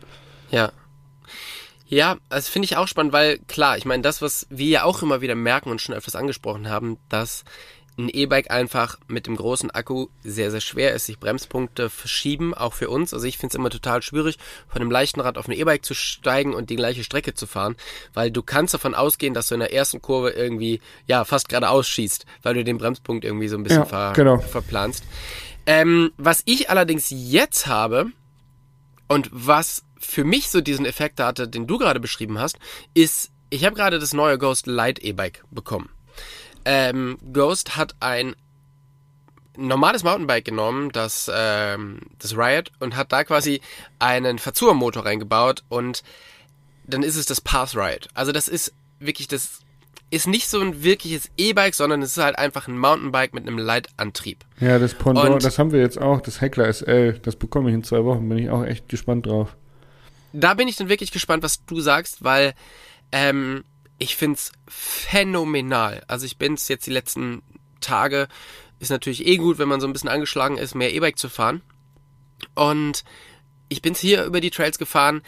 [0.51, 0.71] Ja.
[1.87, 5.01] Ja, das finde ich auch spannend, weil klar, ich meine, das, was wir ja auch
[5.01, 7.45] immer wieder merken und schon öfters angesprochen haben, dass
[7.97, 12.73] ein E-Bike einfach mit dem großen Akku sehr, sehr schwer ist, sich Bremspunkte verschieben, auch
[12.73, 13.13] für uns.
[13.13, 14.37] Also ich finde es immer total schwierig,
[14.69, 17.75] von einem leichten Rad auf ein E-Bike zu steigen und die gleiche Strecke zu fahren,
[18.13, 21.87] weil du kannst davon ausgehen, dass du in der ersten Kurve irgendwie, ja, fast geradeaus
[21.87, 24.39] schießt, weil du den Bremspunkt irgendwie so ein bisschen Ja, ver genau.
[24.39, 25.03] verplanst.
[25.65, 28.07] Ähm, was ich allerdings jetzt habe
[29.07, 32.57] und was für mich so diesen Effekt hatte, den du gerade beschrieben hast,
[32.93, 35.89] ist, ich habe gerade das neue Ghost Light E-Bike bekommen.
[36.65, 38.35] Ähm, Ghost hat ein
[39.57, 43.61] normales Mountainbike genommen, das, ähm, das Riot, und hat da quasi
[43.99, 46.03] einen Verzurmotor reingebaut und
[46.85, 48.07] dann ist es das Path Riot.
[48.13, 49.59] Also das ist wirklich das
[50.09, 53.57] ist nicht so ein wirkliches E-Bike, sondern es ist halt einfach ein Mountainbike mit einem
[53.57, 54.43] Leitantrieb.
[54.59, 57.19] Ja, das Pendant, Und- das haben wir jetzt auch, das Heckler SL.
[57.19, 59.55] Das bekomme ich in zwei Wochen, bin ich auch echt gespannt drauf.
[60.33, 62.53] da bin ich dann wirklich gespannt, was du sagst, weil
[63.13, 63.63] ähm,
[64.01, 66.03] ich find's phänomenal.
[66.07, 67.43] Also ich bin's jetzt die letzten
[67.81, 68.27] Tage,
[68.79, 71.61] ist natürlich eh gut, wenn man so ein bisschen angeschlagen ist, mehr E-Bike zu fahren.
[72.55, 73.03] Und
[73.69, 75.21] ich bin's hier über die Trails gefahren.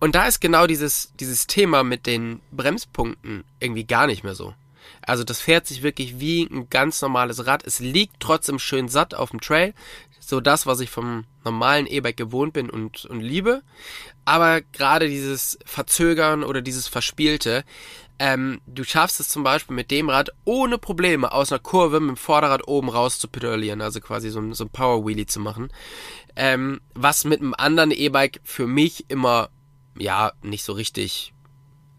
[0.00, 4.54] Und da ist genau dieses, dieses Thema mit den Bremspunkten irgendwie gar nicht mehr so.
[5.02, 7.64] Also das fährt sich wirklich wie ein ganz normales Rad.
[7.64, 9.72] Es liegt trotzdem schön satt auf dem Trail.
[10.28, 13.62] So das, was ich vom normalen E-Bike gewohnt bin und, und liebe.
[14.24, 17.64] Aber gerade dieses Verzögern oder dieses Verspielte,
[18.18, 22.10] ähm, du schaffst es zum Beispiel mit dem Rad ohne Probleme aus einer Kurve mit
[22.10, 25.40] dem Vorderrad oben raus zu pedalieren, also quasi so ein, so ein Power Wheelie zu
[25.40, 25.68] machen.
[26.36, 29.50] Ähm, was mit einem anderen E-Bike für mich immer,
[29.98, 31.34] ja, nicht so richtig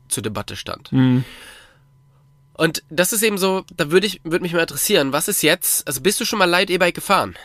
[0.07, 0.89] zur Debatte stand.
[2.53, 5.85] Und das ist eben so, da würde ich, würde mich mal interessieren, was ist jetzt,
[5.87, 7.35] also bist du schon mal Light E-Bike gefahren?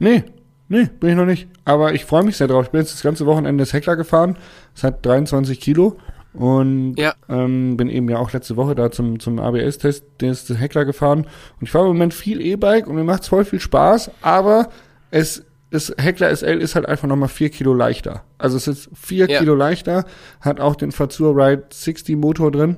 [0.00, 0.24] Nee,
[0.68, 1.46] nee, bin ich noch nicht.
[1.64, 2.64] Aber ich freue mich sehr drauf.
[2.64, 4.36] Ich bin jetzt das ganze Wochenende das Heckler gefahren.
[4.74, 5.96] Es hat 23 Kilo.
[6.32, 7.14] Und Ja.
[7.28, 11.20] ähm, bin eben ja auch letzte Woche da zum, zum ABS-Test des des Heckler gefahren.
[11.20, 14.68] Und ich fahre im Moment viel E-Bike und mir macht voll viel Spaß, aber
[15.10, 18.24] es das Heckler SL ist halt einfach nochmal vier Kilo leichter.
[18.38, 19.38] Also es ist vier Ja.
[19.38, 20.04] Kilo leichter,
[20.40, 22.76] hat auch den Fazur Ride 60 Motor drin.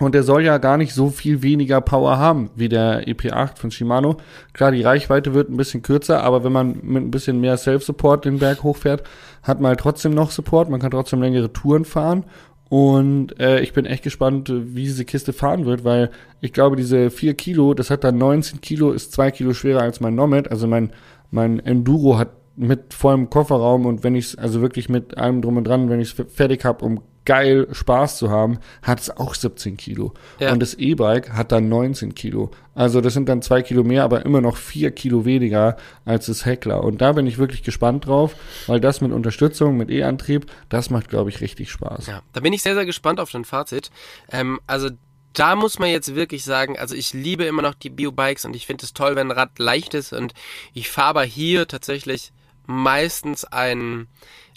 [0.00, 3.70] Und der soll ja gar nicht so viel weniger Power haben wie der EP8 von
[3.70, 4.16] Shimano.
[4.52, 8.24] Klar, die Reichweite wird ein bisschen kürzer, aber wenn man mit ein bisschen mehr Self-Support
[8.24, 9.04] den Berg hochfährt,
[9.44, 10.68] hat man halt trotzdem noch Support.
[10.68, 12.24] Man kann trotzdem längere Touren fahren.
[12.68, 17.10] Und äh, ich bin echt gespannt, wie diese Kiste fahren wird, weil ich glaube, diese
[17.10, 20.50] 4 Kilo, das hat dann 19 Kilo, ist 2 Kilo schwerer als mein Nomad.
[20.50, 20.90] Also mein,
[21.30, 25.56] mein Enduro hat mit vollem Kofferraum und wenn ich es, also wirklich mit allem drum
[25.56, 29.34] und dran, wenn ich es fertig habe, um geil Spaß zu haben, hat es auch
[29.34, 30.12] 17 Kilo.
[30.38, 30.52] Ja.
[30.52, 32.50] Und das E-Bike hat dann 19 Kilo.
[32.74, 36.44] Also das sind dann zwei Kilo mehr, aber immer noch vier Kilo weniger als das
[36.44, 36.82] Heckler.
[36.82, 38.34] Und da bin ich wirklich gespannt drauf,
[38.66, 42.06] weil das mit Unterstützung, mit E-Antrieb, das macht, glaube ich, richtig Spaß.
[42.06, 43.90] Ja, da bin ich sehr, sehr gespannt auf dein Fazit.
[44.30, 44.90] Ähm, also
[45.34, 48.66] da muss man jetzt wirklich sagen, also ich liebe immer noch die Bio-Bikes und ich
[48.66, 50.32] finde es toll, wenn ein Rad leicht ist und
[50.72, 52.32] ich fahre aber hier tatsächlich
[52.66, 54.06] meistens ein,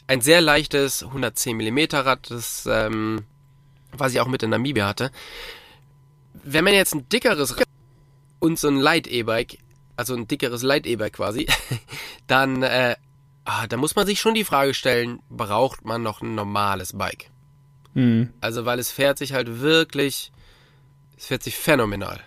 [0.08, 3.26] ein sehr leichtes 110 mm Rad, das, ähm,
[3.92, 5.12] was ich auch mit in Namibia hatte.
[6.44, 7.68] Wenn man jetzt ein dickeres Rad
[8.40, 9.58] und so ein Light E-Bike,
[9.98, 11.48] also ein dickeres Light E-Bike quasi,
[12.28, 12.96] dann, äh,
[13.44, 17.30] ah, da muss man sich schon die Frage stellen, braucht man noch ein normales Bike?
[17.94, 18.32] Mhm.
[18.40, 20.32] Also, weil es fährt sich halt wirklich,
[21.18, 22.22] es fährt sich phänomenal.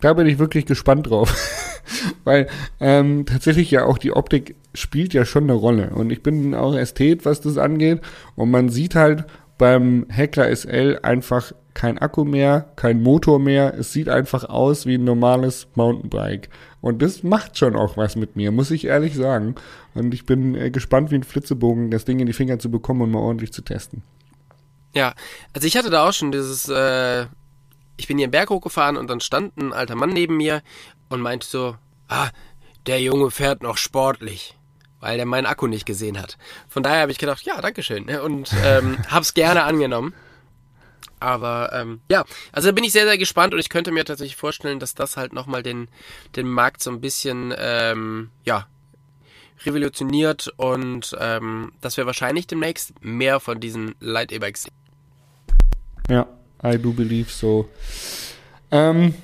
[0.00, 1.34] Da bin ich wirklich gespannt drauf.
[2.24, 2.48] Weil
[2.80, 5.90] ähm, tatsächlich ja auch die Optik spielt ja schon eine Rolle.
[5.90, 8.00] Und ich bin auch Ästhet, was das angeht.
[8.34, 9.24] Und man sieht halt
[9.58, 13.74] beim Heckler SL einfach kein Akku mehr, kein Motor mehr.
[13.78, 16.48] Es sieht einfach aus wie ein normales Mountainbike.
[16.80, 19.54] Und das macht schon auch was mit mir, muss ich ehrlich sagen.
[19.94, 23.02] Und ich bin äh, gespannt wie ein Flitzebogen, das Ding in die Finger zu bekommen
[23.02, 24.02] und mal ordentlich zu testen.
[24.94, 25.14] Ja,
[25.52, 27.26] also ich hatte da auch schon dieses, äh,
[27.96, 30.62] ich bin hier einen Berg hochgefahren und dann stand ein alter Mann neben mir
[31.08, 31.76] und meinte so,
[32.08, 32.28] ah,
[32.86, 34.54] der Junge fährt noch sportlich,
[35.00, 36.38] weil der meinen Akku nicht gesehen hat.
[36.68, 40.14] Von daher habe ich gedacht, ja, dankeschön ne, und ähm, hab's gerne angenommen.
[41.18, 44.36] Aber ähm, ja, also da bin ich sehr, sehr gespannt und ich könnte mir tatsächlich
[44.36, 45.88] vorstellen, dass das halt nochmal den,
[46.36, 48.66] den Markt so ein bisschen, ähm, ja,
[49.64, 54.74] revolutioniert und ähm, dass wir wahrscheinlich demnächst mehr von diesen Light E-Bikes sehen.
[56.08, 56.26] Ja,
[56.62, 57.68] I do believe so.
[58.70, 59.14] Ähm,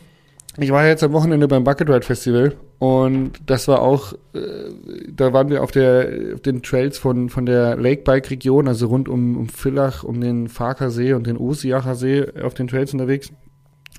[0.59, 4.39] ich war jetzt am Wochenende beim Bucket Ride Festival und das war auch, äh,
[5.09, 9.37] da waren wir auf, der, auf den Trails von, von der Lakebike-Region, also rund um,
[9.37, 13.33] um Villach, um den Farkersee und den Osiacher See auf den Trails unterwegs.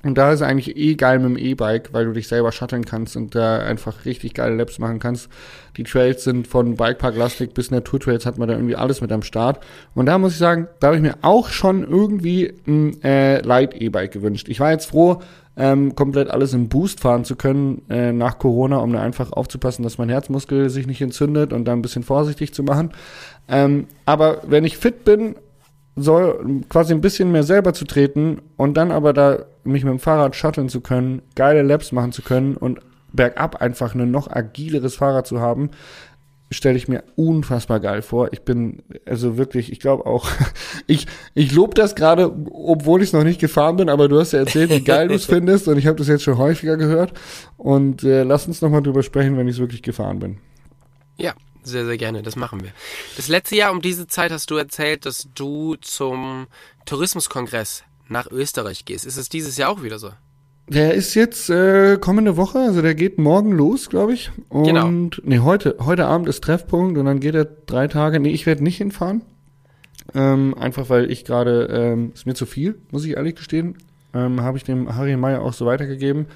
[0.04, 3.16] Und da ist eigentlich eh geil mit dem E-Bike, weil du dich selber shutteln kannst
[3.16, 5.28] und da einfach richtig geile Laps machen kannst.
[5.76, 9.22] Die Trails sind von Bikepark Lastik bis Naturtrails hat man da irgendwie alles mit am
[9.22, 9.64] Start.
[9.94, 13.74] Und da muss ich sagen, da habe ich mir auch schon irgendwie ein äh, Light
[13.74, 14.48] E-Bike gewünscht.
[14.48, 15.20] Ich war jetzt froh,
[15.56, 19.84] ähm, komplett alles im Boost fahren zu können äh, nach Corona, um da einfach aufzupassen,
[19.84, 22.90] dass mein Herzmuskel sich nicht entzündet und da ein bisschen vorsichtig zu machen.
[23.48, 25.36] Ähm, aber wenn ich fit bin,
[25.96, 30.00] soll quasi ein bisschen mehr selber zu treten und dann aber da mich mit dem
[30.00, 32.80] Fahrrad shutteln zu können, geile Laps machen zu können und
[33.12, 35.70] bergab einfach ein noch agileres Fahrrad zu haben,
[36.50, 38.32] stelle ich mir unfassbar geil vor.
[38.32, 40.28] Ich bin also wirklich, ich glaube auch,
[40.86, 44.32] ich, ich lobe das gerade, obwohl ich es noch nicht gefahren bin, aber du hast
[44.32, 47.12] ja erzählt, wie geil du es findest und ich habe das jetzt schon häufiger gehört.
[47.56, 50.38] Und äh, lass uns nochmal drüber sprechen, wenn ich es wirklich gefahren bin.
[51.16, 52.70] Ja, sehr, sehr gerne, das machen wir.
[53.16, 56.46] Das letzte Jahr um diese Zeit hast du erzählt, dass du zum
[56.84, 59.06] Tourismuskongress nach Österreich gehst.
[59.06, 60.10] Ist es dieses Jahr auch wieder so?
[60.68, 64.30] Der ist jetzt äh, kommende Woche, also der geht morgen los, glaube ich.
[64.48, 64.88] Und Genau.
[65.22, 68.18] nee, heute, heute Abend ist Treffpunkt und dann geht er drei Tage.
[68.18, 69.22] Nee, ich werde nicht hinfahren.
[70.14, 73.76] Ähm, einfach weil ich gerade, ähm, ist mir zu viel, muss ich ehrlich gestehen.
[74.14, 76.26] Ähm, Habe ich dem Harry Meyer auch so weitergegeben.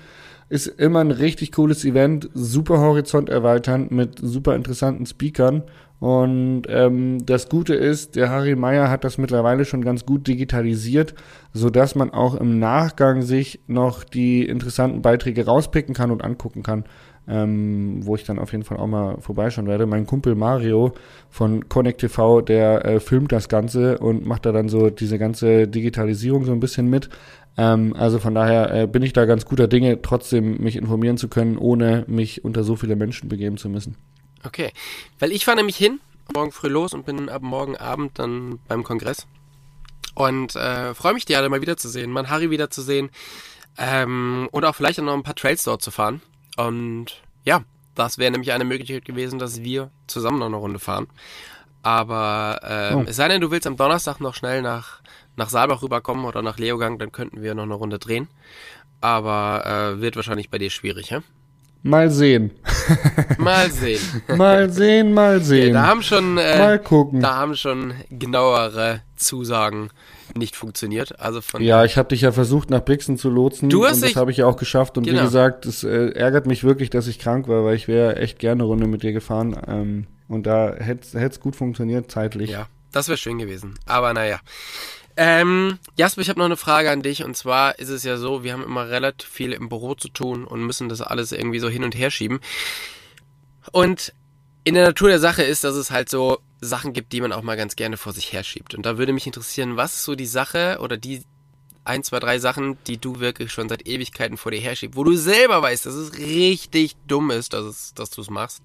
[0.51, 5.63] Ist immer ein richtig cooles Event, super Horizont erweitern mit super interessanten Speakern.
[6.01, 11.15] Und ähm, das Gute ist, der Harry Meyer hat das mittlerweile schon ganz gut digitalisiert,
[11.53, 16.63] so dass man auch im Nachgang sich noch die interessanten Beiträge rauspicken kann und angucken
[16.63, 16.85] kann,
[17.27, 19.87] ähm, wo ich dann auf jeden Fall auch mal vorbeischauen werde.
[19.87, 20.93] Mein Kumpel Mario
[21.31, 25.67] von Connect TV, der äh, filmt das Ganze und macht da dann so diese ganze
[25.67, 27.09] Digitalisierung so ein bisschen mit.
[27.57, 31.27] Ähm, also von daher äh, bin ich da ganz guter Dinge, trotzdem mich informieren zu
[31.27, 33.97] können, ohne mich unter so viele Menschen begeben zu müssen.
[34.45, 34.73] Okay,
[35.19, 36.01] weil ich fahre nämlich hin,
[36.35, 39.27] morgen früh los und bin ab morgen Abend dann beim Kongress.
[40.15, 43.11] Und äh, freue mich, die alle mal wiederzusehen, mal Harry wiederzusehen
[43.77, 46.21] ähm, und auch vielleicht noch ein paar Trails dort zu fahren.
[46.57, 47.63] Und ja,
[47.95, 51.07] das wäre nämlich eine Möglichkeit gewesen, dass wir zusammen noch eine Runde fahren.
[51.83, 53.05] Aber ähm, Oh.
[53.07, 55.01] es sei denn, du willst am Donnerstag noch schnell nach,
[55.37, 58.29] nach Saalbach rüberkommen oder nach Leogang, dann könnten wir noch eine Runde drehen.
[59.01, 61.23] Aber äh, wird wahrscheinlich bei dir schwierig, ja?
[61.85, 62.51] Mal sehen.
[63.39, 64.01] Mal sehen.
[64.37, 65.75] Mal sehen, mal sehen.
[65.75, 67.21] Da haben schon äh, mal gucken.
[67.21, 69.91] Da haben schon genauere Zusagen
[70.37, 71.19] nicht funktioniert.
[71.21, 73.71] Also von Ja, ich habe dich ja versucht, nach Brixen zu lotsen.
[73.71, 74.99] Du hast und das habe ich ja auch geschafft.
[74.99, 75.21] Und Genau.
[75.21, 78.39] wie gesagt, es äh, ärgert mich wirklich, dass ich krank war, weil ich wäre echt
[78.39, 79.57] gerne eine Runde mit dir gefahren.
[79.67, 82.51] Ähm, und da hätte es gut funktioniert, zeitlich.
[82.51, 83.75] ja, das wäre schön gewesen.
[83.87, 84.41] Aber naja.
[85.21, 87.25] Ähm, Jasper, ich habe noch eine Frage an dich.
[87.25, 90.45] Und zwar ist es ja so, wir haben immer relativ viel im Büro zu tun
[90.45, 92.39] und müssen das alles irgendwie so hin und her schieben.
[93.73, 94.15] Und
[94.63, 97.43] in der Natur der Sache ist, dass es halt so Sachen gibt, die man auch
[97.43, 98.77] mal ganz gerne vor sich herschiebt.
[98.77, 101.23] Und da würde mich interessieren, was ist so die Sache oder die
[101.83, 105.17] ein, zwei, drei Sachen, die du wirklich schon seit Ewigkeiten vor dir herschiebst, wo du
[105.17, 108.63] selber weißt, dass es richtig dumm ist, dass, es, dass du es machst,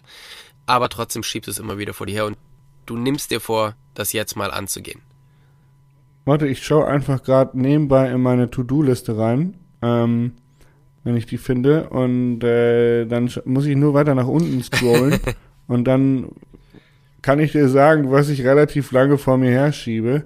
[0.67, 2.37] aber trotzdem schiebst du es immer wieder vor dir her und
[2.85, 5.01] du nimmst dir vor, das jetzt mal anzugehen.
[6.25, 10.33] Warte, ich schaue einfach gerade nebenbei in meine To-Do-Liste rein, ähm,
[11.03, 11.89] wenn ich die finde.
[11.89, 15.19] Und äh, dann muss ich nur weiter nach unten scrollen.
[15.67, 16.29] und dann
[17.21, 20.23] kann ich dir sagen, was ich relativ lange vor mir herschiebe.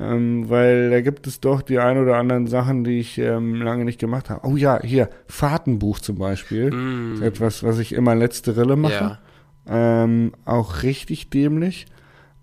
[0.00, 3.84] Ähm, weil da gibt es doch die ein oder anderen Sachen, die ich ähm, lange
[3.84, 4.48] nicht gemacht habe.
[4.48, 6.70] Oh ja, hier, Fahrtenbuch zum Beispiel.
[6.70, 8.94] Mm, Etwas, was ich immer letzte Rille mache.
[8.94, 9.18] ja.
[9.68, 11.86] Ähm, auch richtig dämlich.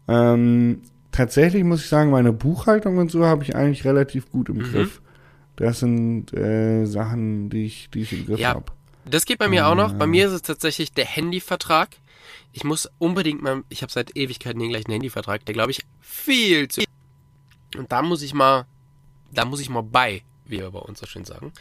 [0.08, 0.82] Ähm,
[1.18, 4.72] tatsächlich muss ich sagen, meine Buchhaltung und so habe ich eigentlich relativ gut im Mhm.
[4.72, 5.02] Griff.
[5.58, 8.50] Das sind äh, Sachen, die ich, die ich im Griff Ja.
[8.54, 8.72] habe.
[9.10, 9.94] Das geht bei mir auch noch.
[9.94, 11.90] Bei mir ist es tatsächlich der Handyvertrag.
[12.52, 16.68] Ich muss unbedingt mal, ich habe seit Ewigkeiten den gleichen Handyvertrag, der glaube ich viel
[16.68, 16.84] zu.
[17.78, 18.66] Und da muss ich mal,
[19.32, 21.54] da muss ich mal bei, wie wir bei uns so schön sagen.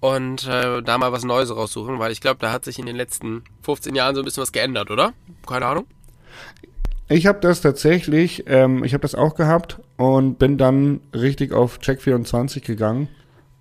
[0.00, 2.96] Und äh, da mal was Neues raussuchen, weil ich glaube, da hat sich in den
[2.96, 5.12] letzten 15 Jahren so ein bisschen was geändert, oder?
[5.46, 5.86] Keine Ahnung.
[7.12, 11.78] Ich habe das tatsächlich, ähm, ich habe das auch gehabt und bin dann richtig auf
[11.78, 13.08] Check24 gegangen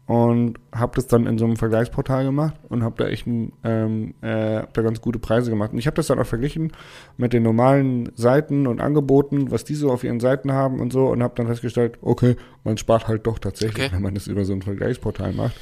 [0.05, 4.13] und habe das dann in so einem Vergleichsportal gemacht und habe da echt ein, ähm,
[4.21, 5.73] äh, hab da ganz gute Preise gemacht.
[5.73, 6.71] Und ich habe das dann auch verglichen
[7.17, 11.07] mit den normalen Seiten und Angeboten, was die so auf ihren Seiten haben und so
[11.07, 13.95] und habe dann festgestellt, okay, man spart halt doch tatsächlich, Okay.
[13.95, 15.55] wenn man das über so ein Vergleichsportal macht.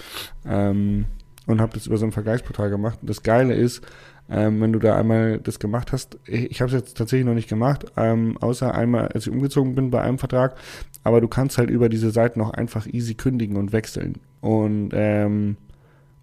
[0.47, 1.06] Ähm,
[1.49, 2.99] und habe das über so ein Vergleichsportal gemacht.
[3.01, 3.81] Und das Geile ist,
[4.29, 7.49] ähm, wenn du da einmal das gemacht hast, ich, habe es jetzt tatsächlich noch nicht
[7.49, 10.55] gemacht, ähm, außer einmal, als ich umgezogen bin bei einem Vertrag,
[11.03, 14.17] aber du kannst halt über diese Seiten auch einfach easy kündigen und wechseln.
[14.41, 15.57] Und ähm,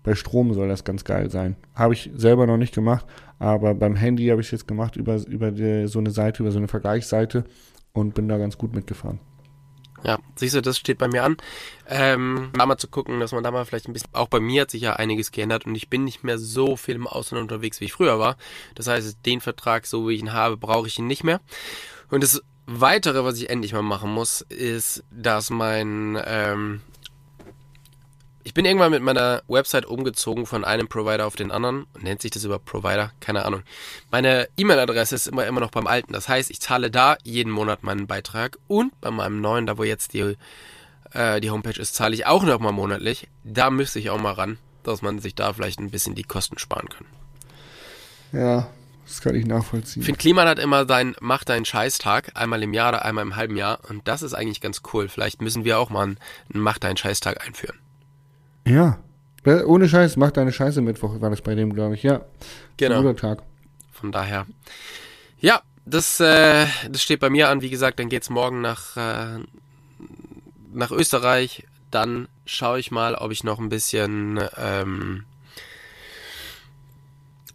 [0.05, 1.57] bei Strom soll das ganz geil sein.
[1.75, 3.05] Habe ich selber noch nicht gemacht,
[3.41, 6.53] aber beim Handy habe ich es jetzt gemacht über, über die, so eine Seite, über
[6.53, 7.45] so eine Vergleichsseite
[7.93, 9.19] und bin da ganz gut mitgefahren.
[10.05, 11.37] Ja, siehst du, das steht bei mir an.
[11.89, 14.63] Ähm, da mal zu gucken, dass man da mal vielleicht ein bisschen, auch bei mir
[14.63, 17.81] hat sich ja einiges geändert und ich bin nicht mehr so viel im Ausland unterwegs,
[17.81, 18.37] wie ich früher war.
[18.75, 21.41] Das heißt, den Vertrag, so wie ich ihn habe, brauche ich ihn nicht mehr.
[22.11, 26.83] Und das Weitere, was ich endlich mal machen muss, ist, dass mein ähm,
[28.47, 31.87] ich bin irgendwann mit meiner Website umgezogen von einem Provider auf den anderen.
[32.01, 33.11] Nennt sich das über Provider?
[33.19, 33.65] Keine Ahnung.
[34.13, 36.13] Meine E-Mail-Adresse ist immer, immer noch beim alten.
[36.13, 39.83] Das heißt, ich zahle da jeden Monat meinen Beitrag und bei meinem neuen, da wo
[39.83, 40.37] jetzt die,
[41.11, 43.27] äh, die Homepage ist, zahle ich auch noch mal monatlich.
[43.43, 46.57] Da müsste ich auch mal ran, dass man sich da vielleicht ein bisschen die Kosten
[46.57, 47.07] sparen kann.
[48.31, 48.69] Ja,
[49.09, 50.05] das kann ich nachvollziehen.
[50.05, 53.57] Finn Kliman hat immer sein Mach deinen Scheißtag, einmal im Jahr oder einmal im halben
[53.57, 53.81] Jahr.
[53.89, 55.09] Und das ist eigentlich ganz cool.
[55.09, 56.19] Vielleicht müssen wir auch mal einen
[56.53, 57.81] Mach deinen Scheißtag einführen.
[58.67, 58.99] Ja.
[59.45, 62.23] Ohne Scheiß, mach deine Scheiße Mittwoch, war das bei dem, glaube ich, ja.
[62.77, 63.01] Genau.
[63.03, 63.43] Guter Tag.
[63.93, 64.45] Von daher.
[65.39, 67.63] Ja, das, äh, das steht bei mir an.
[67.63, 69.39] Wie gesagt, dann geht's morgen nach, äh,
[70.73, 71.65] nach Österreich.
[71.93, 75.25] Dann schaue ich mal, ob ich noch ein bisschen, ähm,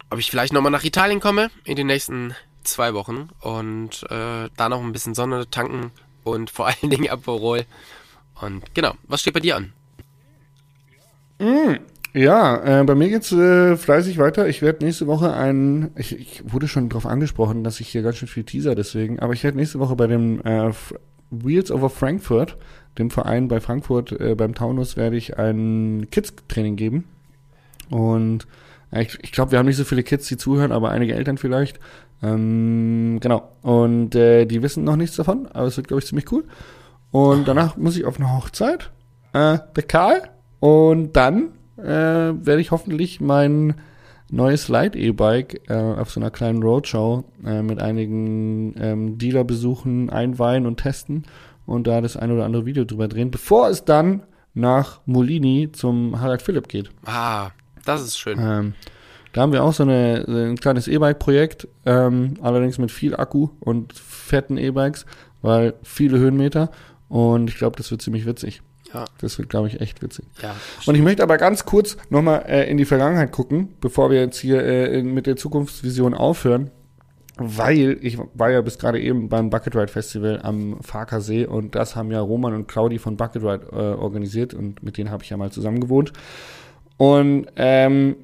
[0.08, 4.68] ob ich vielleicht nochmal nach Italien komme in den nächsten zwei Wochen und äh, da
[4.70, 5.90] noch ein bisschen Sonne tanken
[6.24, 7.66] und vor allen Dingen Aperol.
[8.40, 9.74] Und genau, was steht bei dir an?
[11.42, 11.74] Mm,
[12.14, 14.46] ja, äh, bei mir geht's äh, fleißig weiter.
[14.46, 18.16] Ich werde nächste Woche ein, ich, ich wurde schon darauf angesprochen, dass ich hier ganz
[18.16, 20.70] schön viel Teaser deswegen, aber ich werde nächste Woche bei dem äh,
[21.30, 22.56] Wheels over Frankfurt,
[22.96, 27.04] dem Verein bei Frankfurt äh, beim Taunus, werde ich ein Kids-Training geben.
[27.90, 28.46] Und
[28.92, 31.38] äh, ich, ich glaube, wir haben nicht so viele Kids, die zuhören, aber einige Eltern
[31.38, 31.80] vielleicht.
[32.22, 33.48] Ähm, genau.
[33.62, 36.44] Und äh, die wissen noch nichts davon, aber es wird, glaube ich, ziemlich cool.
[37.10, 38.92] Und danach muss ich auf eine Hochzeit.
[39.32, 40.22] Äh, der Karl,
[40.62, 43.74] und dann äh, werde ich hoffentlich mein
[44.30, 50.76] neues Light-E-Bike äh, auf so einer kleinen Roadshow äh, mit einigen ähm, Dealer-Besuchen einweihen und
[50.76, 51.24] testen
[51.66, 54.22] und da das ein oder andere Video drüber drehen, bevor es dann
[54.54, 56.90] nach Molini zum Harald Philipp geht.
[57.06, 57.50] Ah,
[57.84, 58.38] das ist schön.
[58.40, 58.74] Ähm,
[59.32, 63.94] da haben wir auch so eine, ein kleines E-Bike-Projekt, ähm, allerdings mit viel Akku und
[63.94, 65.06] fetten E-Bikes,
[65.40, 66.70] weil viele Höhenmeter
[67.08, 68.62] und ich glaube, das wird ziemlich witzig.
[68.94, 69.04] Ja.
[69.20, 70.26] Das wird, glaube ich, echt witzig.
[70.42, 70.54] Ja.
[70.86, 74.38] Und ich möchte aber ganz kurz nochmal äh, in die Vergangenheit gucken, bevor wir jetzt
[74.38, 76.70] hier äh, mit der Zukunftsvision aufhören.
[77.38, 81.96] Weil ich war ja bis gerade eben beim Bucket Ride Festival am Farkasee und das
[81.96, 85.30] haben ja Roman und Claudi von Bucket Ride äh, organisiert und mit denen habe ich
[85.30, 86.12] ja mal zusammen gewohnt.
[86.98, 88.16] Und ähm,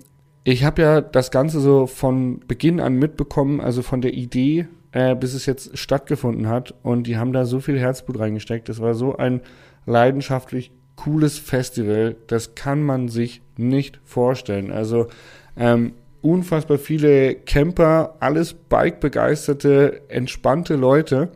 [0.44, 5.14] ich habe ja das Ganze so von Beginn an mitbekommen, also von der Idee, äh,
[5.14, 6.74] bis es jetzt stattgefunden hat.
[6.82, 8.68] Und die haben da so viel Herzblut reingesteckt.
[8.68, 9.40] Das war so ein
[9.88, 12.16] leidenschaftlich cooles Festival.
[12.26, 14.70] Das kann man sich nicht vorstellen.
[14.70, 15.08] Also
[15.56, 21.30] ähm, unfassbar viele Camper, alles Bike-begeisterte, entspannte Leute.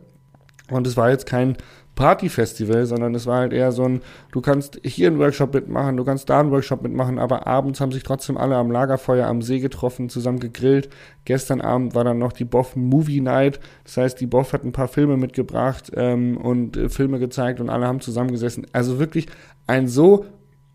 [0.69, 1.57] Und es war jetzt kein
[1.95, 4.01] Partyfestival, sondern es war halt eher so ein,
[4.31, 7.91] du kannst hier einen Workshop mitmachen, du kannst da einen Workshop mitmachen, aber abends haben
[7.91, 10.89] sich trotzdem alle am Lagerfeuer am See getroffen, zusammen gegrillt.
[11.25, 14.71] Gestern Abend war dann noch die Boff Movie Night, das heißt, die Boff hat ein
[14.71, 18.65] paar Filme mitgebracht ähm, und äh, Filme gezeigt und alle haben zusammengesessen.
[18.73, 19.27] Also wirklich
[19.67, 20.25] ein so,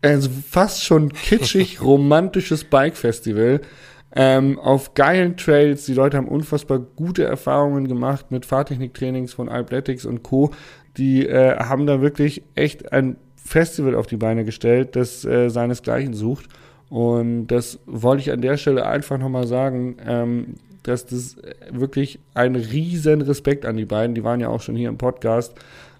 [0.01, 3.61] also fast schon kitschig romantisches Bike-Festival.
[4.15, 5.85] Ähm, auf geilen Trails.
[5.85, 10.51] Die Leute haben unfassbar gute Erfahrungen gemacht mit Fahrtechniktrainings von Alpletics und Co.
[10.97, 16.13] Die äh, haben da wirklich echt ein Festival auf die Beine gestellt, das äh, seinesgleichen
[16.13, 16.47] sucht.
[16.89, 21.37] Und das wollte ich an der Stelle einfach nochmal sagen, ähm, dass das
[21.71, 24.15] wirklich ein riesen Respekt an die beiden.
[24.15, 25.53] Die waren ja auch schon hier im Podcast.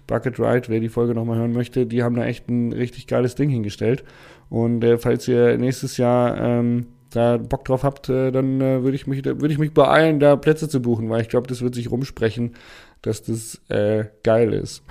[0.06, 3.36] Bucket Ride, wer die Folge nochmal hören möchte, die haben da echt ein richtig geiles
[3.36, 4.02] Ding hingestellt.
[4.48, 8.94] Und äh, falls ihr nächstes Jahr ähm, da Bock drauf habt, äh, dann äh, würde
[8.94, 11.74] ich mich würde ich mich beeilen, da Plätze zu buchen, weil ich glaube, das wird
[11.74, 12.54] sich rumsprechen,
[13.02, 14.82] dass das äh, geil ist.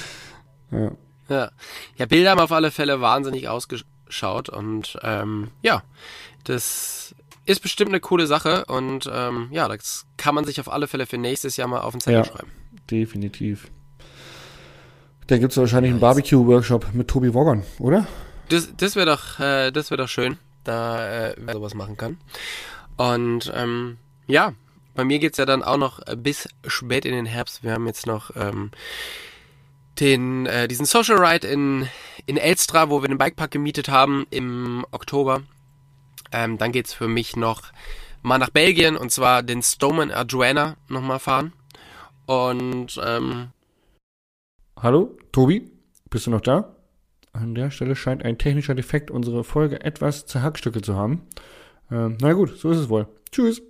[0.70, 0.90] ja.
[1.28, 1.50] ja.
[1.96, 5.82] Ja, Bilder haben auf alle Fälle wahnsinnig ausgeschaut und ähm, ja,
[6.44, 7.14] das
[7.46, 11.06] ist bestimmt eine coole Sache und ähm, ja, das kann man sich auf alle Fälle
[11.06, 12.50] für nächstes Jahr mal auf den Zettel ja, schreiben.
[12.90, 13.70] Definitiv.
[15.26, 18.06] Da gibt es wahrscheinlich einen Barbecue-Workshop mit Tobi Woggern, oder?
[18.50, 22.18] Das, das wäre doch, äh, das wäre doch schön da äh, sowas machen kann.
[22.96, 24.54] Und ähm, ja,
[24.94, 27.62] bei mir geht's ja dann auch noch bis spät in den Herbst.
[27.62, 28.70] Wir haben jetzt noch ähm,
[30.00, 31.88] den äh, diesen Social Ride in
[32.26, 35.42] in Elstra, wo wir den Bikepark gemietet haben im Oktober.
[36.32, 37.62] Ähm, dann geht's für mich noch
[38.22, 41.52] mal nach Belgien und zwar den Stoneman Adriana nochmal fahren.
[42.26, 43.48] Und ähm,
[44.80, 45.70] Hallo, Tobi,
[46.10, 46.73] bist du noch da?
[47.34, 51.22] An der Stelle scheint ein technischer Defekt unsere Folge etwas zerhackstücke zu haben.
[51.90, 53.08] Ähm, na gut, so ist es wohl.
[53.32, 53.60] Tschüss.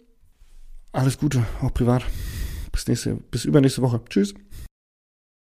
[0.92, 2.04] Alles Gute, auch privat.
[2.70, 4.02] Bis nächste, bis übernächste Woche.
[4.10, 4.34] Tschüss.